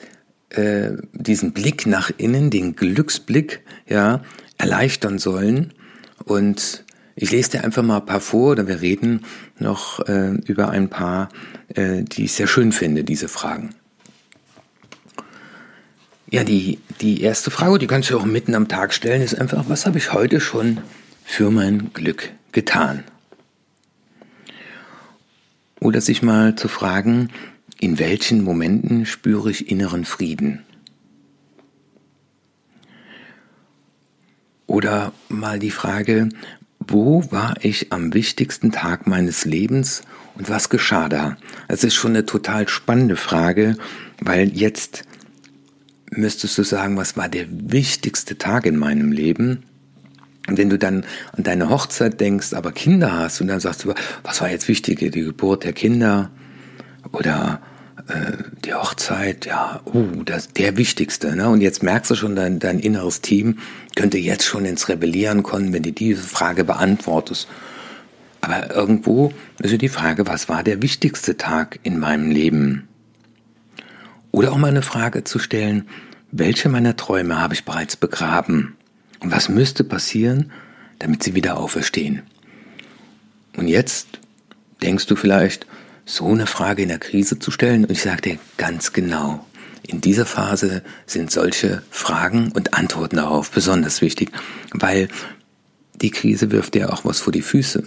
äh, 0.50 0.98
diesen 1.14 1.54
Blick 1.54 1.86
nach 1.86 2.12
innen, 2.18 2.50
den 2.50 2.76
Glücksblick, 2.76 3.62
ja, 3.88 4.22
erleichtern 4.58 5.18
sollen. 5.18 5.74
Und 6.26 6.84
ich 7.16 7.32
lese 7.32 7.52
dir 7.52 7.64
einfach 7.64 7.84
mal 7.84 7.98
ein 7.98 8.06
paar 8.06 8.20
vor 8.20 8.52
oder 8.52 8.68
wir 8.68 8.82
reden 8.82 9.26
noch 9.60 10.06
äh, 10.08 10.32
über 10.46 10.70
ein 10.70 10.90
paar, 10.90 11.30
äh, 11.74 12.04
die 12.04 12.26
ich 12.26 12.34
sehr 12.34 12.48
schön 12.48 12.72
finde, 12.72 13.04
diese 13.04 13.28
Fragen. 13.28 13.76
Ja, 16.30 16.44
die, 16.44 16.80
die 17.02 17.22
erste 17.22 17.52
Frage, 17.52 17.78
die 17.78 17.88
kannst 17.88 18.10
du 18.10 18.18
auch 18.18 18.26
mitten 18.26 18.56
am 18.56 18.68
Tag 18.68 18.94
stellen, 18.94 19.22
ist 19.22 19.40
einfach, 19.40 19.66
was 19.68 19.86
habe 19.86 19.98
ich 19.98 20.14
heute 20.14 20.40
schon 20.40 20.80
für 21.24 21.52
mein 21.52 21.94
Glück 21.94 22.32
getan? 22.52 23.04
Oder 25.80 26.02
sich 26.02 26.22
mal 26.22 26.56
zu 26.56 26.68
fragen, 26.68 27.30
in 27.80 27.98
welchen 27.98 28.44
Momenten 28.44 29.06
spüre 29.06 29.50
ich 29.50 29.72
inneren 29.72 30.06
Frieden? 30.06 30.64
Oder 34.68 35.12
mal 35.28 35.60
die 35.60 35.72
Frage, 35.72 36.30
wo 36.80 37.32
war 37.32 37.56
ich 37.62 37.92
am 37.92 38.14
wichtigsten 38.14 38.72
Tag 38.72 39.08
meines 39.08 39.46
Lebens 39.46 40.04
und 40.36 40.50
was 40.50 40.70
geschah 40.70 41.10
da? 41.10 41.38
Das 41.68 41.84
ist 41.84 41.96
schon 41.96 42.12
eine 42.12 42.26
total 42.26 42.68
spannende 42.68 43.16
Frage, 43.16 43.76
weil 44.22 44.50
jetzt 44.56 45.04
müsstest 46.12 46.58
du 46.58 46.64
sagen, 46.64 46.98
was 46.98 47.18
war 47.18 47.30
der 47.30 47.48
wichtigste 47.50 48.38
Tag 48.38 48.66
in 48.66 48.78
meinem 48.78 49.12
Leben? 49.12 49.64
Und 50.48 50.58
wenn 50.58 50.70
du 50.70 50.78
dann 50.78 51.06
an 51.34 51.44
deine 51.44 51.70
Hochzeit 51.70 52.20
denkst, 52.20 52.54
aber 52.54 52.72
Kinder 52.72 53.14
hast 53.14 53.42
und 53.42 53.48
dann 53.48 53.60
sagst 53.60 53.86
du, 53.86 53.94
was 54.24 54.42
war 54.42 54.50
jetzt 54.50 54.68
wichtiger, 54.68 55.10
die 55.10 55.24
Geburt 55.24 55.64
der 55.64 55.74
Kinder 55.74 56.32
oder 57.12 57.62
äh, 58.08 58.34
die 58.66 58.74
Hochzeit, 58.74 59.46
ja, 59.46 59.82
uh, 59.94 60.24
das 60.24 60.50
der 60.54 60.78
wichtigste. 60.78 61.36
Ne? 61.36 61.50
Und 61.50 61.62
jetzt 61.62 61.84
merkst 61.84 62.12
du 62.12 62.16
schon, 62.16 62.36
dein, 62.36 62.60
dein 62.60 62.80
inneres 62.80 63.22
Team 63.22 63.60
könnte 63.96 64.18
jetzt 64.18 64.46
schon 64.46 64.66
ins 64.66 64.90
Rebellieren 64.90 65.44
kommen, 65.44 65.74
wenn 65.74 65.84
du 65.84 65.92
diese 65.92 66.24
Frage 66.24 66.64
beantwortest. 66.64 67.48
Aber 68.42 68.74
irgendwo 68.74 69.34
ist 69.60 69.72
ja 69.72 69.78
die 69.78 69.90
Frage, 69.90 70.26
was 70.26 70.50
war 70.50 70.64
der 70.64 70.82
wichtigste 70.82 71.38
Tag 71.38 71.80
in 71.84 72.00
meinem 72.00 72.32
Leben? 72.32 72.88
Oder 74.32 74.52
auch 74.52 74.58
mal 74.58 74.70
eine 74.70 74.82
Frage 74.82 75.24
zu 75.24 75.38
stellen, 75.38 75.88
welche 76.32 76.70
meiner 76.70 76.96
Träume 76.96 77.40
habe 77.40 77.54
ich 77.54 77.66
bereits 77.66 77.98
begraben? 77.98 78.76
Was 79.22 79.50
müsste 79.50 79.84
passieren, 79.84 80.52
damit 81.00 81.24
sie 81.24 81.36
wieder 81.36 81.58
auferstehen? 81.58 82.24
Und 83.56 83.68
jetzt 83.68 84.08
denkst 84.82 85.06
du 85.06 85.16
vielleicht, 85.16 85.68
so 86.06 86.28
eine 86.28 86.48
Frage 86.48 86.82
in 86.82 86.90
der 86.90 87.00
Krise 87.00 87.40
zu 87.40 87.52
stellen. 87.52 87.86
Und 87.86 87.92
ich 87.92 88.02
sage 88.02 88.22
dir 88.22 88.40
ganz 88.58 88.94
genau, 88.94 89.46
in 89.84 90.02
dieser 90.02 90.26
Phase 90.26 90.84
sind 91.06 91.32
solche 91.32 91.84
Fragen 91.90 92.52
und 92.52 92.74
Antworten 92.74 93.18
darauf 93.18 93.52
besonders 93.52 94.02
wichtig, 94.02 94.32
weil 94.74 95.08
die 95.96 96.12
Krise 96.12 96.52
wirft 96.52 96.74
dir 96.74 96.92
auch 96.92 97.06
was 97.06 97.20
vor 97.20 97.32
die 97.32 97.42
Füße. 97.42 97.84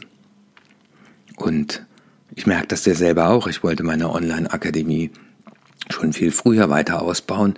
Und 1.37 1.85
ich 2.35 2.47
merke 2.47 2.69
das 2.69 2.85
ja 2.85 2.95
selber 2.95 3.29
auch. 3.29 3.47
Ich 3.47 3.63
wollte 3.63 3.83
meine 3.83 4.11
Online-Akademie 4.11 5.11
schon 5.91 6.13
viel 6.13 6.31
früher 6.31 6.71
weiter 6.71 7.03
ausbauen. 7.03 7.55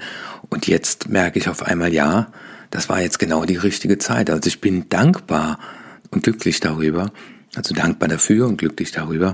Und 0.48 0.66
jetzt 0.66 1.08
merke 1.08 1.38
ich 1.38 1.48
auf 1.48 1.62
einmal, 1.62 1.92
ja, 1.92 2.32
das 2.70 2.88
war 2.88 3.00
jetzt 3.00 3.18
genau 3.18 3.44
die 3.44 3.56
richtige 3.56 3.98
Zeit. 3.98 4.30
Also 4.30 4.48
ich 4.48 4.60
bin 4.60 4.88
dankbar 4.88 5.58
und 6.10 6.22
glücklich 6.22 6.60
darüber, 6.60 7.10
also 7.54 7.74
dankbar 7.74 8.08
dafür 8.08 8.46
und 8.46 8.58
glücklich 8.58 8.92
darüber, 8.92 9.32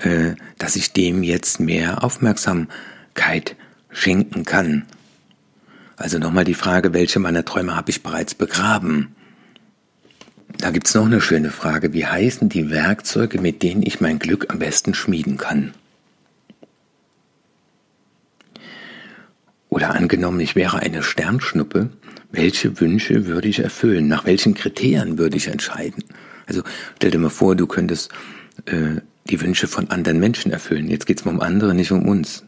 äh, 0.00 0.34
dass 0.58 0.76
ich 0.76 0.92
dem 0.92 1.22
jetzt 1.22 1.60
mehr 1.60 2.04
Aufmerksamkeit 2.04 3.56
schenken 3.90 4.44
kann. 4.44 4.84
Also 5.96 6.18
nochmal 6.18 6.44
die 6.44 6.54
Frage, 6.54 6.92
welche 6.92 7.18
meiner 7.18 7.44
Träume 7.44 7.76
habe 7.76 7.90
ich 7.90 8.02
bereits 8.02 8.34
begraben? 8.34 9.14
Da 10.58 10.70
gibt's 10.70 10.94
noch 10.94 11.06
eine 11.06 11.20
schöne 11.20 11.50
Frage. 11.50 11.92
Wie 11.92 12.06
heißen 12.06 12.48
die 12.48 12.70
Werkzeuge, 12.70 13.40
mit 13.40 13.62
denen 13.62 13.82
ich 13.82 14.00
mein 14.00 14.18
Glück 14.18 14.46
am 14.50 14.58
besten 14.58 14.94
schmieden 14.94 15.36
kann? 15.36 15.72
Oder 19.68 19.94
angenommen, 19.94 20.40
ich 20.40 20.54
wäre 20.54 20.80
eine 20.80 21.02
Sternschnuppe, 21.02 21.90
welche 22.32 22.80
Wünsche 22.80 23.26
würde 23.26 23.48
ich 23.48 23.60
erfüllen? 23.60 24.08
Nach 24.08 24.24
welchen 24.24 24.54
Kriterien 24.54 25.18
würde 25.18 25.36
ich 25.36 25.48
entscheiden? 25.48 26.02
Also 26.46 26.62
stell 26.96 27.10
dir 27.10 27.18
mal 27.18 27.30
vor, 27.30 27.54
du 27.54 27.66
könntest 27.66 28.10
äh, 28.66 29.00
die 29.28 29.40
Wünsche 29.40 29.68
von 29.68 29.90
anderen 29.90 30.18
Menschen 30.18 30.50
erfüllen. 30.50 30.88
Jetzt 30.88 31.06
geht 31.06 31.20
es 31.20 31.24
mal 31.24 31.32
um 31.32 31.40
andere, 31.40 31.74
nicht 31.74 31.92
um 31.92 32.08
uns. 32.08 32.44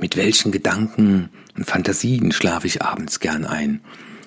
Mit 0.00 0.16
welchen 0.16 0.52
Gedanken 0.52 1.30
und 1.56 1.64
Fantasien 1.64 2.32
schlafe 2.32 2.66
ich 2.66 2.82
abends 2.82 3.20
gern 3.20 3.44
ein? 3.46 3.80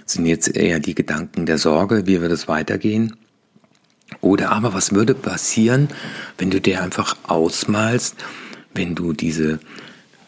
Sind 0.05 0.25
jetzt 0.25 0.55
eher 0.55 0.79
die 0.79 0.95
Gedanken 0.95 1.45
der 1.45 1.57
Sorge, 1.57 2.07
wie 2.07 2.21
wird 2.21 2.31
es 2.31 2.47
weitergehen? 2.47 3.17
Oder 4.21 4.51
aber 4.51 4.73
was 4.73 4.93
würde 4.93 5.13
passieren, 5.13 5.89
wenn 6.37 6.49
du 6.49 6.61
dir 6.61 6.81
einfach 6.81 7.17
ausmalst, 7.27 8.15
wenn 8.73 8.95
du 8.95 9.11
diese 9.11 9.59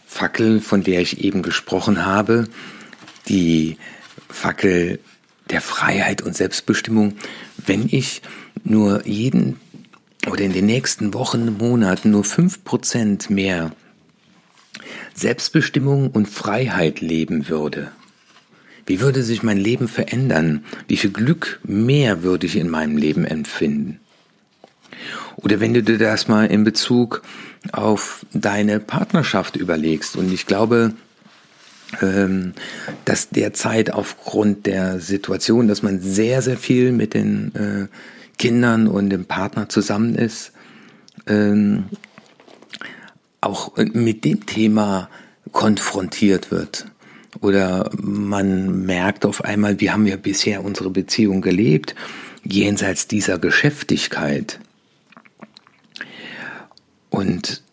Fackel, 0.05 0.59
von 0.59 0.83
der 0.83 0.99
ich 0.99 1.23
eben 1.23 1.41
gesprochen 1.41 2.05
habe, 2.05 2.49
die 3.29 3.77
Fackel 4.29 4.99
der 5.49 5.61
Freiheit 5.61 6.21
und 6.21 6.35
Selbstbestimmung, 6.35 7.13
wenn 7.65 7.87
ich 7.89 8.21
nur 8.63 9.05
jeden 9.07 9.59
oder 10.27 10.43
in 10.43 10.53
den 10.53 10.65
nächsten 10.65 11.13
Wochen, 11.13 11.57
Monaten 11.57 12.11
nur 12.11 12.23
fünf 12.23 12.63
Prozent 12.63 13.29
mehr 13.29 13.71
Selbstbestimmung 15.13 16.11
und 16.11 16.27
Freiheit 16.27 17.01
leben 17.01 17.47
würde. 17.49 17.91
Wie 18.85 18.99
würde 18.99 19.23
sich 19.23 19.43
mein 19.43 19.57
Leben 19.57 19.87
verändern? 19.87 20.65
Wie 20.87 20.97
viel 20.97 21.11
Glück 21.11 21.59
mehr 21.63 22.23
würde 22.23 22.47
ich 22.47 22.55
in 22.55 22.69
meinem 22.69 22.97
Leben 22.97 23.25
empfinden? 23.25 23.99
Oder 25.35 25.59
wenn 25.59 25.73
du 25.73 25.83
dir 25.83 25.97
das 25.97 26.27
mal 26.27 26.45
in 26.45 26.63
Bezug 26.63 27.21
auf 27.71 28.25
deine 28.33 28.79
Partnerschaft 28.79 29.55
überlegst, 29.55 30.15
und 30.15 30.33
ich 30.33 30.45
glaube, 30.45 30.93
dass 33.05 33.29
derzeit 33.29 33.91
aufgrund 33.91 34.67
der 34.67 34.99
Situation, 34.99 35.67
dass 35.67 35.81
man 35.81 35.99
sehr, 35.99 36.41
sehr 36.41 36.57
viel 36.57 36.91
mit 36.91 37.13
den 37.13 37.55
äh, 37.55 37.87
Kindern 38.37 38.87
und 38.87 39.09
dem 39.09 39.25
Partner 39.25 39.69
zusammen 39.69 40.15
ist, 40.15 40.51
ähm, 41.27 41.85
auch 43.41 43.75
mit 43.77 44.23
dem 44.23 44.45
Thema 44.45 45.09
konfrontiert 45.51 46.51
wird. 46.51 46.85
Oder 47.41 47.89
man 47.97 48.85
merkt 48.85 49.25
auf 49.25 49.43
einmal, 49.43 49.79
wie 49.79 49.91
haben 49.91 50.05
wir 50.05 50.17
bisher 50.17 50.63
unsere 50.63 50.89
Beziehung 50.89 51.41
gelebt, 51.41 51.95
jenseits 52.43 53.07
dieser 53.07 53.39
Geschäftigkeit. 53.39 54.59
Und 57.09 57.63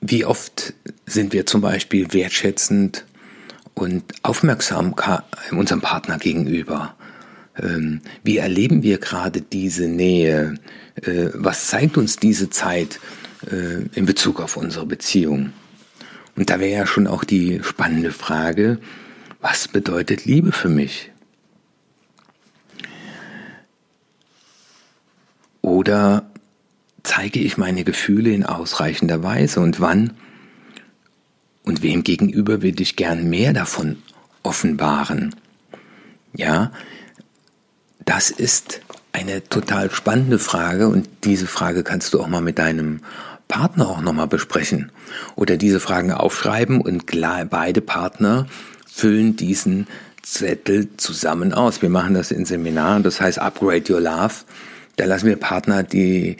wie 0.00 0.24
oft 0.24 0.74
sind 1.06 1.32
wir 1.32 1.46
zum 1.46 1.60
Beispiel 1.60 2.12
wertschätzend 2.12 3.04
und 3.80 4.04
aufmerksam 4.22 4.94
unserem 5.50 5.80
Partner 5.80 6.18
gegenüber? 6.18 6.94
Ähm, 7.60 8.00
wie 8.22 8.38
erleben 8.38 8.82
wir 8.82 8.98
gerade 8.98 9.40
diese 9.40 9.88
Nähe? 9.88 10.54
Äh, 11.02 11.30
was 11.34 11.68
zeigt 11.68 11.96
uns 11.96 12.16
diese 12.16 12.50
Zeit 12.50 13.00
äh, 13.50 13.86
in 13.94 14.06
Bezug 14.06 14.40
auf 14.40 14.56
unsere 14.56 14.86
Beziehung? 14.86 15.52
Und 16.36 16.50
da 16.50 16.60
wäre 16.60 16.80
ja 16.80 16.86
schon 16.86 17.06
auch 17.06 17.24
die 17.24 17.60
spannende 17.62 18.12
Frage, 18.12 18.78
was 19.40 19.68
bedeutet 19.68 20.24
Liebe 20.24 20.52
für 20.52 20.68
mich? 20.68 21.10
Oder 25.62 26.30
zeige 27.02 27.40
ich 27.40 27.56
meine 27.56 27.84
Gefühle 27.84 28.30
in 28.30 28.44
ausreichender 28.44 29.22
Weise 29.22 29.60
und 29.60 29.80
wann 29.80 30.12
und 31.68 31.82
wem 31.82 32.02
gegenüber 32.02 32.62
würde 32.62 32.82
ich 32.82 32.96
gern 32.96 33.28
mehr 33.28 33.52
davon 33.52 33.98
offenbaren? 34.42 35.34
Ja, 36.32 36.72
das 38.06 38.30
ist 38.30 38.80
eine 39.12 39.44
total 39.44 39.90
spannende 39.90 40.38
Frage 40.38 40.88
und 40.88 41.06
diese 41.24 41.46
Frage 41.46 41.82
kannst 41.82 42.14
du 42.14 42.20
auch 42.20 42.26
mal 42.26 42.40
mit 42.40 42.58
deinem 42.58 43.00
Partner 43.48 43.86
auch 43.88 44.00
nochmal 44.00 44.28
besprechen 44.28 44.90
oder 45.36 45.58
diese 45.58 45.78
Fragen 45.78 46.10
aufschreiben 46.10 46.80
und 46.80 47.04
beide 47.50 47.82
Partner 47.82 48.46
füllen 48.86 49.36
diesen 49.36 49.88
Zettel 50.22 50.96
zusammen 50.96 51.52
aus. 51.52 51.82
Wir 51.82 51.90
machen 51.90 52.14
das 52.14 52.30
in 52.30 52.46
Seminaren, 52.46 53.02
das 53.02 53.20
heißt 53.20 53.38
Upgrade 53.38 53.92
Your 53.92 54.00
Love. 54.00 54.34
Da 54.96 55.04
lassen 55.04 55.26
wir 55.26 55.36
Partner 55.36 55.82
die 55.82 56.38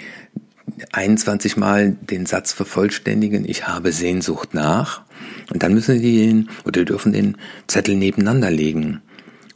21 0.93 1.57
Mal 1.57 1.93
den 2.01 2.27
Satz 2.27 2.53
vervollständigen, 2.53 3.45
ich 3.49 3.67
habe 3.67 3.93
Sehnsucht 3.93 4.55
nach. 4.55 5.03
Und 5.51 5.63
dann 5.63 5.75
müssen 5.75 6.01
die 6.01 6.27
den 6.27 6.51
oder 6.65 6.85
dürfen 6.85 7.13
den 7.13 7.37
Zettel 7.67 7.97
nebeneinander 7.97 8.51
legen. 8.51 9.03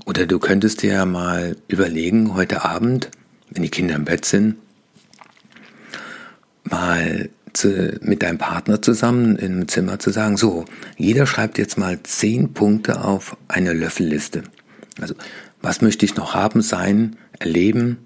Oder 0.06 0.26
du 0.26 0.38
könntest 0.38 0.82
dir 0.82 0.92
ja 0.94 1.06
mal 1.06 1.56
überlegen, 1.68 2.34
heute 2.34 2.64
Abend, 2.64 3.10
wenn 3.50 3.62
die 3.62 3.70
Kinder 3.70 3.94
im 3.94 4.04
Bett 4.04 4.24
sind, 4.24 4.56
mal 6.64 7.28
zu, 7.52 7.98
mit 8.00 8.22
deinem 8.22 8.38
Partner 8.38 8.80
zusammen 8.82 9.36
im 9.36 9.68
Zimmer 9.68 9.98
zu 9.98 10.10
sagen, 10.10 10.36
so, 10.36 10.64
jeder 10.96 11.26
schreibt 11.26 11.58
jetzt 11.58 11.78
mal 11.78 12.02
zehn 12.02 12.52
Punkte 12.52 13.04
auf 13.04 13.36
eine 13.48 13.72
Löffelliste. 13.72 14.42
Also, 15.00 15.14
was 15.60 15.80
möchte 15.80 16.04
ich 16.04 16.16
noch 16.16 16.34
haben, 16.34 16.62
sein, 16.62 17.16
erleben, 17.38 17.98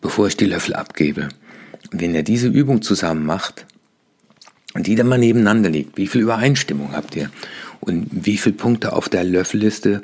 bevor 0.00 0.28
ich 0.28 0.36
die 0.36 0.46
Löffel 0.46 0.74
abgebe? 0.74 1.28
Wenn 1.90 2.14
ihr 2.14 2.22
diese 2.22 2.48
Übung 2.48 2.82
zusammen 2.82 3.24
macht 3.24 3.66
und 4.74 4.86
die 4.86 4.94
dann 4.94 5.08
mal 5.08 5.18
nebeneinander 5.18 5.70
legt, 5.70 5.96
wie 5.96 6.06
viel 6.06 6.22
Übereinstimmung 6.22 6.92
habt 6.92 7.16
ihr? 7.16 7.30
Und 7.80 8.08
wie 8.10 8.38
viele 8.38 8.56
Punkte 8.56 8.92
auf 8.92 9.08
der 9.08 9.24
Löffelliste 9.24 10.02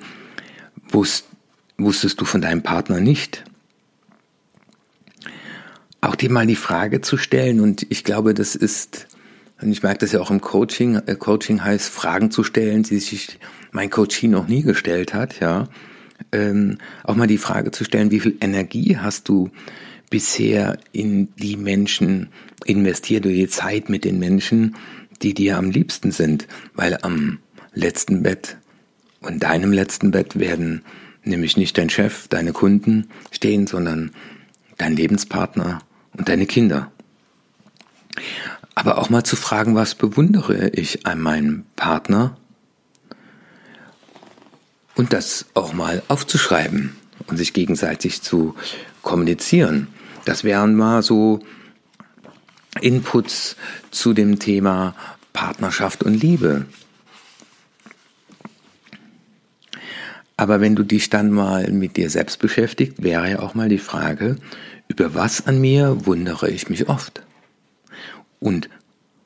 wusst, 0.89 1.27
wusstest 1.79 2.21
du 2.21 2.25
von 2.25 2.41
deinem 2.41 2.63
Partner 2.63 3.01
nicht? 3.01 3.45
auch 6.07 6.15
dir 6.15 6.31
mal 6.31 6.47
die 6.47 6.57
Frage 6.57 7.01
zu 7.01 7.17
stellen 7.17 7.61
und 7.61 7.87
ich 7.91 8.05
glaube, 8.05 8.35
das 8.35 8.55
ist, 8.55 9.07
und 9.61 9.71
ich 9.71 9.83
merke 9.83 9.99
das 9.99 10.13
ja 10.13 10.21
auch 10.21 10.31
im 10.31 10.41
Coaching, 10.41 10.97
äh, 11.07 11.17
Coaching 11.17 11.63
heißt 11.63 11.89
Fragen 11.89 12.31
zu 12.31 12.45
stellen, 12.45 12.83
die 12.83 12.99
sich 12.99 13.39
mein 13.73 13.91
Coaching 13.91 14.31
noch 14.31 14.49
nie 14.49 14.63
gestellt 14.63 15.15
hat, 15.15 15.41
ja, 15.41 15.69
ähm, 16.33 16.79
auch 17.05 17.17
mal 17.17 17.27
die 17.27 17.39
Frage 17.39 17.71
zu 17.71 17.85
stellen, 17.85 18.11
wie 18.11 18.21
viel 18.21 18.37
Energie 18.41 18.97
hast 18.97 19.29
du 19.29 19.51
bisher 20.11 20.79
in 20.93 21.35
die 21.37 21.57
Menschen 21.57 22.29
investiert 22.65 23.27
oder 23.27 23.35
die 23.35 23.49
Zeit 23.49 23.89
mit 23.89 24.05
den 24.05 24.19
Menschen, 24.19 24.77
die 25.23 25.35
dir 25.35 25.57
am 25.57 25.71
liebsten 25.71 26.13
sind, 26.13 26.47
weil 26.75 26.99
am 27.03 27.39
letzten 27.75 28.23
Bett 28.23 28.57
und 29.21 29.43
deinem 29.43 29.73
letzten 29.73 30.11
Bett 30.11 30.39
werden 30.39 30.83
nämlich 31.25 31.57
nicht 31.57 31.77
dein 31.79 31.91
Chef, 31.91 32.29
deine 32.29 32.53
Kunden 32.53 33.09
stehen, 33.31 33.67
sondern 33.67 34.13
dein 34.79 34.95
Lebenspartner 34.95 35.81
und 36.17 36.29
deine 36.29 36.47
Kinder. 36.47 36.93
Aber 38.75 38.99
auch 38.99 39.11
mal 39.11 39.25
zu 39.25 39.37
fragen, 39.37 39.75
was 39.75 39.95
bewundere 39.95 40.69
ich 40.69 41.07
an 41.07 41.21
meinem 41.21 41.65
Partner? 41.77 42.37
Und 44.95 45.13
das 45.13 45.47
auch 45.55 45.73
mal 45.73 46.03
aufzuschreiben 46.09 46.97
und 47.27 47.37
sich 47.37 47.53
gegenseitig 47.53 48.23
zu 48.23 48.55
kommunizieren. 49.03 49.89
Das 50.25 50.45
wären 50.45 50.75
mal 50.75 51.03
so 51.03 51.41
Inputs 52.81 53.57
zu 53.91 54.13
dem 54.13 54.39
Thema 54.39 54.95
Partnerschaft 55.33 56.03
und 56.03 56.15
Liebe. 56.15 56.67
Aber 60.37 60.61
wenn 60.61 60.77
du 60.77 60.83
dich 60.83 61.09
dann 61.09 61.31
mal 61.31 61.71
mit 61.71 61.97
dir 61.97 62.11
selbst 62.11 62.39
beschäftigt, 62.41 63.03
wäre 63.03 63.31
ja 63.31 63.39
auch 63.41 63.55
mal 63.55 63.69
die 63.69 63.79
Frage, 63.79 64.37
über 64.89 65.15
was 65.15 65.47
an 65.47 65.61
mir 65.61 66.07
wundere 66.07 66.51
ich 66.51 66.69
mich 66.69 66.89
oft? 66.89 67.23
Und 68.39 68.69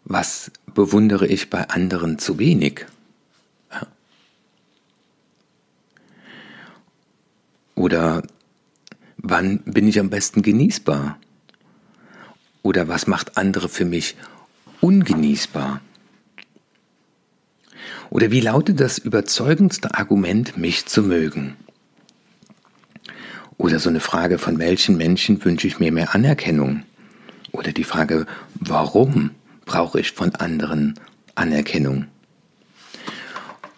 was 0.04 0.50
bewundere 0.72 1.26
ich 1.26 1.50
bei 1.50 1.68
anderen 1.68 2.18
zu 2.18 2.38
wenig? 2.38 2.86
Oder 7.80 8.22
wann 9.16 9.60
bin 9.60 9.88
ich 9.88 9.98
am 9.98 10.10
besten 10.10 10.42
genießbar? 10.42 11.18
Oder 12.60 12.88
was 12.88 13.06
macht 13.06 13.38
andere 13.38 13.70
für 13.70 13.86
mich 13.86 14.16
ungenießbar? 14.82 15.80
Oder 18.10 18.30
wie 18.30 18.42
lautet 18.42 18.80
das 18.80 18.98
überzeugendste 18.98 19.94
Argument, 19.94 20.58
mich 20.58 20.84
zu 20.84 21.02
mögen? 21.02 21.56
Oder 23.56 23.78
so 23.78 23.88
eine 23.88 24.00
Frage, 24.00 24.36
von 24.36 24.58
welchen 24.58 24.98
Menschen 24.98 25.42
wünsche 25.42 25.66
ich 25.66 25.80
mir 25.80 25.90
mehr 25.90 26.14
Anerkennung? 26.14 26.82
Oder 27.50 27.72
die 27.72 27.84
Frage, 27.84 28.26
warum 28.56 29.30
brauche 29.64 30.00
ich 30.00 30.12
von 30.12 30.34
anderen 30.34 31.00
Anerkennung? 31.34 32.08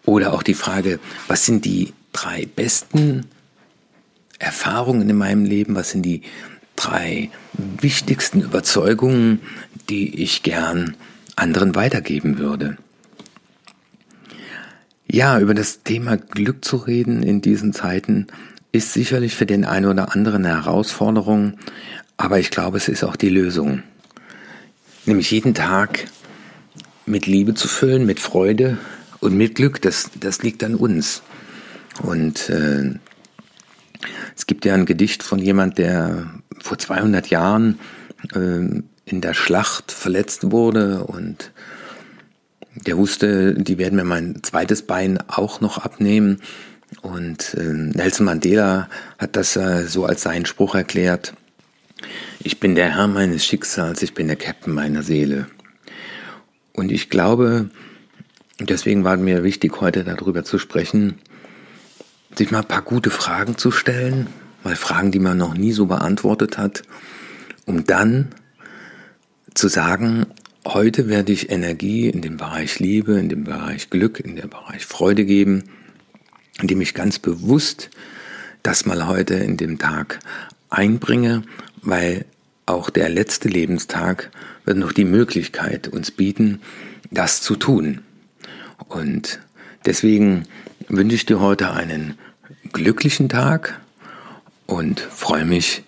Oder 0.04 0.32
auch 0.32 0.42
die 0.42 0.54
Frage, 0.54 0.98
was 1.28 1.46
sind 1.46 1.64
die 1.64 1.92
drei 2.12 2.46
besten 2.46 3.28
Erfahrungen 4.42 5.08
in 5.08 5.16
meinem 5.16 5.44
Leben? 5.44 5.74
Was 5.74 5.90
sind 5.90 6.02
die 6.02 6.22
drei 6.76 7.30
wichtigsten 7.52 8.40
Überzeugungen, 8.40 9.40
die 9.88 10.22
ich 10.22 10.42
gern 10.42 10.96
anderen 11.36 11.74
weitergeben 11.74 12.38
würde? 12.38 12.76
Ja, 15.06 15.38
über 15.38 15.54
das 15.54 15.82
Thema 15.82 16.16
Glück 16.16 16.64
zu 16.64 16.76
reden 16.76 17.22
in 17.22 17.40
diesen 17.40 17.72
Zeiten 17.72 18.28
ist 18.72 18.94
sicherlich 18.94 19.34
für 19.34 19.46
den 19.46 19.64
einen 19.64 19.86
oder 19.86 20.14
anderen 20.14 20.46
eine 20.46 20.64
Herausforderung, 20.64 21.58
aber 22.16 22.38
ich 22.38 22.50
glaube, 22.50 22.78
es 22.78 22.88
ist 22.88 23.04
auch 23.04 23.16
die 23.16 23.28
Lösung. 23.28 23.82
Nämlich 25.04 25.30
jeden 25.30 25.52
Tag 25.52 26.06
mit 27.04 27.26
Liebe 27.26 27.54
zu 27.54 27.68
füllen, 27.68 28.06
mit 28.06 28.20
Freude 28.20 28.78
und 29.20 29.36
mit 29.36 29.56
Glück, 29.56 29.82
das, 29.82 30.10
das 30.18 30.42
liegt 30.42 30.64
an 30.64 30.74
uns. 30.74 31.22
Und 32.02 32.48
äh, 32.48 32.94
es 34.36 34.46
gibt 34.46 34.64
ja 34.64 34.74
ein 34.74 34.86
Gedicht 34.86 35.22
von 35.22 35.38
jemand, 35.38 35.78
der 35.78 36.26
vor 36.60 36.78
200 36.78 37.28
Jahren 37.28 37.78
äh, 38.34 38.82
in 39.04 39.20
der 39.20 39.34
Schlacht 39.34 39.92
verletzt 39.92 40.50
wurde 40.50 41.04
und 41.04 41.52
der 42.74 42.96
wusste, 42.96 43.54
die 43.54 43.78
werden 43.78 43.96
mir 43.96 44.04
mein 44.04 44.42
zweites 44.42 44.82
Bein 44.82 45.18
auch 45.28 45.60
noch 45.60 45.78
abnehmen. 45.78 46.40
Und 47.02 47.54
äh, 47.54 47.62
Nelson 47.62 48.26
Mandela 48.26 48.88
hat 49.18 49.36
das 49.36 49.56
äh, 49.56 49.84
so 49.86 50.06
als 50.06 50.22
seinen 50.22 50.46
Spruch 50.46 50.74
erklärt. 50.74 51.34
Ich 52.40 52.60
bin 52.60 52.74
der 52.74 52.96
Herr 52.96 53.08
meines 53.08 53.44
Schicksals, 53.44 54.02
ich 54.02 54.14
bin 54.14 54.26
der 54.26 54.36
Captain 54.36 54.74
meiner 54.74 55.02
Seele. 55.02 55.46
Und 56.72 56.90
ich 56.90 57.10
glaube, 57.10 57.70
deswegen 58.58 59.04
war 59.04 59.16
mir 59.16 59.44
wichtig, 59.44 59.80
heute 59.80 60.04
darüber 60.04 60.44
zu 60.44 60.58
sprechen, 60.58 61.18
sich 62.36 62.50
mal 62.50 62.60
ein 62.60 62.68
paar 62.68 62.82
gute 62.82 63.10
Fragen 63.10 63.56
zu 63.58 63.70
stellen, 63.70 64.28
mal 64.64 64.76
Fragen, 64.76 65.12
die 65.12 65.18
man 65.18 65.38
noch 65.38 65.54
nie 65.54 65.72
so 65.72 65.86
beantwortet 65.86 66.58
hat, 66.58 66.82
um 67.66 67.84
dann 67.84 68.28
zu 69.54 69.68
sagen, 69.68 70.26
heute 70.66 71.08
werde 71.08 71.32
ich 71.32 71.50
Energie 71.50 72.08
in 72.08 72.22
dem 72.22 72.36
Bereich 72.36 72.78
Liebe, 72.78 73.18
in 73.18 73.28
dem 73.28 73.44
Bereich 73.44 73.90
Glück, 73.90 74.20
in 74.20 74.36
dem 74.36 74.50
Bereich 74.50 74.86
Freude 74.86 75.24
geben 75.24 75.64
indem 76.60 76.80
ich 76.80 76.94
ganz 76.94 77.18
bewusst 77.18 77.90
das 78.62 78.86
mal 78.86 79.06
heute 79.06 79.34
in 79.34 79.56
dem 79.56 79.78
Tag 79.78 80.20
einbringe, 80.70 81.42
weil 81.82 82.24
auch 82.66 82.90
der 82.90 83.08
letzte 83.08 83.48
Lebenstag 83.48 84.30
wird 84.64 84.78
noch 84.78 84.92
die 84.92 85.04
Möglichkeit 85.04 85.88
uns 85.88 86.10
bieten, 86.10 86.60
das 87.10 87.42
zu 87.42 87.56
tun. 87.56 88.02
Und 88.88 89.40
deswegen 89.86 90.44
wünsche 90.88 91.16
ich 91.16 91.26
dir 91.26 91.40
heute 91.40 91.72
einen 91.72 92.18
glücklichen 92.72 93.28
Tag 93.28 93.80
und 94.66 95.00
freue 95.00 95.44
mich, 95.44 95.82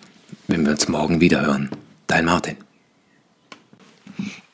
wenn 0.47 0.65
wir 0.65 0.71
uns 0.71 0.87
morgen 0.87 1.21
wieder 1.21 1.45
hören. 1.45 1.69
Dein 2.07 2.25
Martin. 2.25 2.57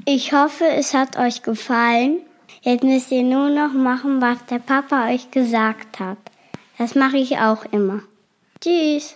Ich 0.06 0.34
hoffe, 0.34 0.66
es 0.66 0.94
hat 0.94 1.18
euch 1.18 1.44
gefallen. 1.44 2.22
Jetzt 2.62 2.84
müsst 2.84 3.12
ihr 3.12 3.24
nur 3.24 3.50
noch 3.50 3.74
machen, 3.74 4.22
was 4.22 4.46
der 4.46 4.60
Papa 4.60 5.10
euch 5.10 5.32
gesagt 5.32 6.00
hat. 6.00 6.18
Das 6.78 6.96
mache 6.96 7.18
ich 7.18 7.38
auch 7.38 7.66
immer. 7.72 8.02
Tschüss. 8.60 9.16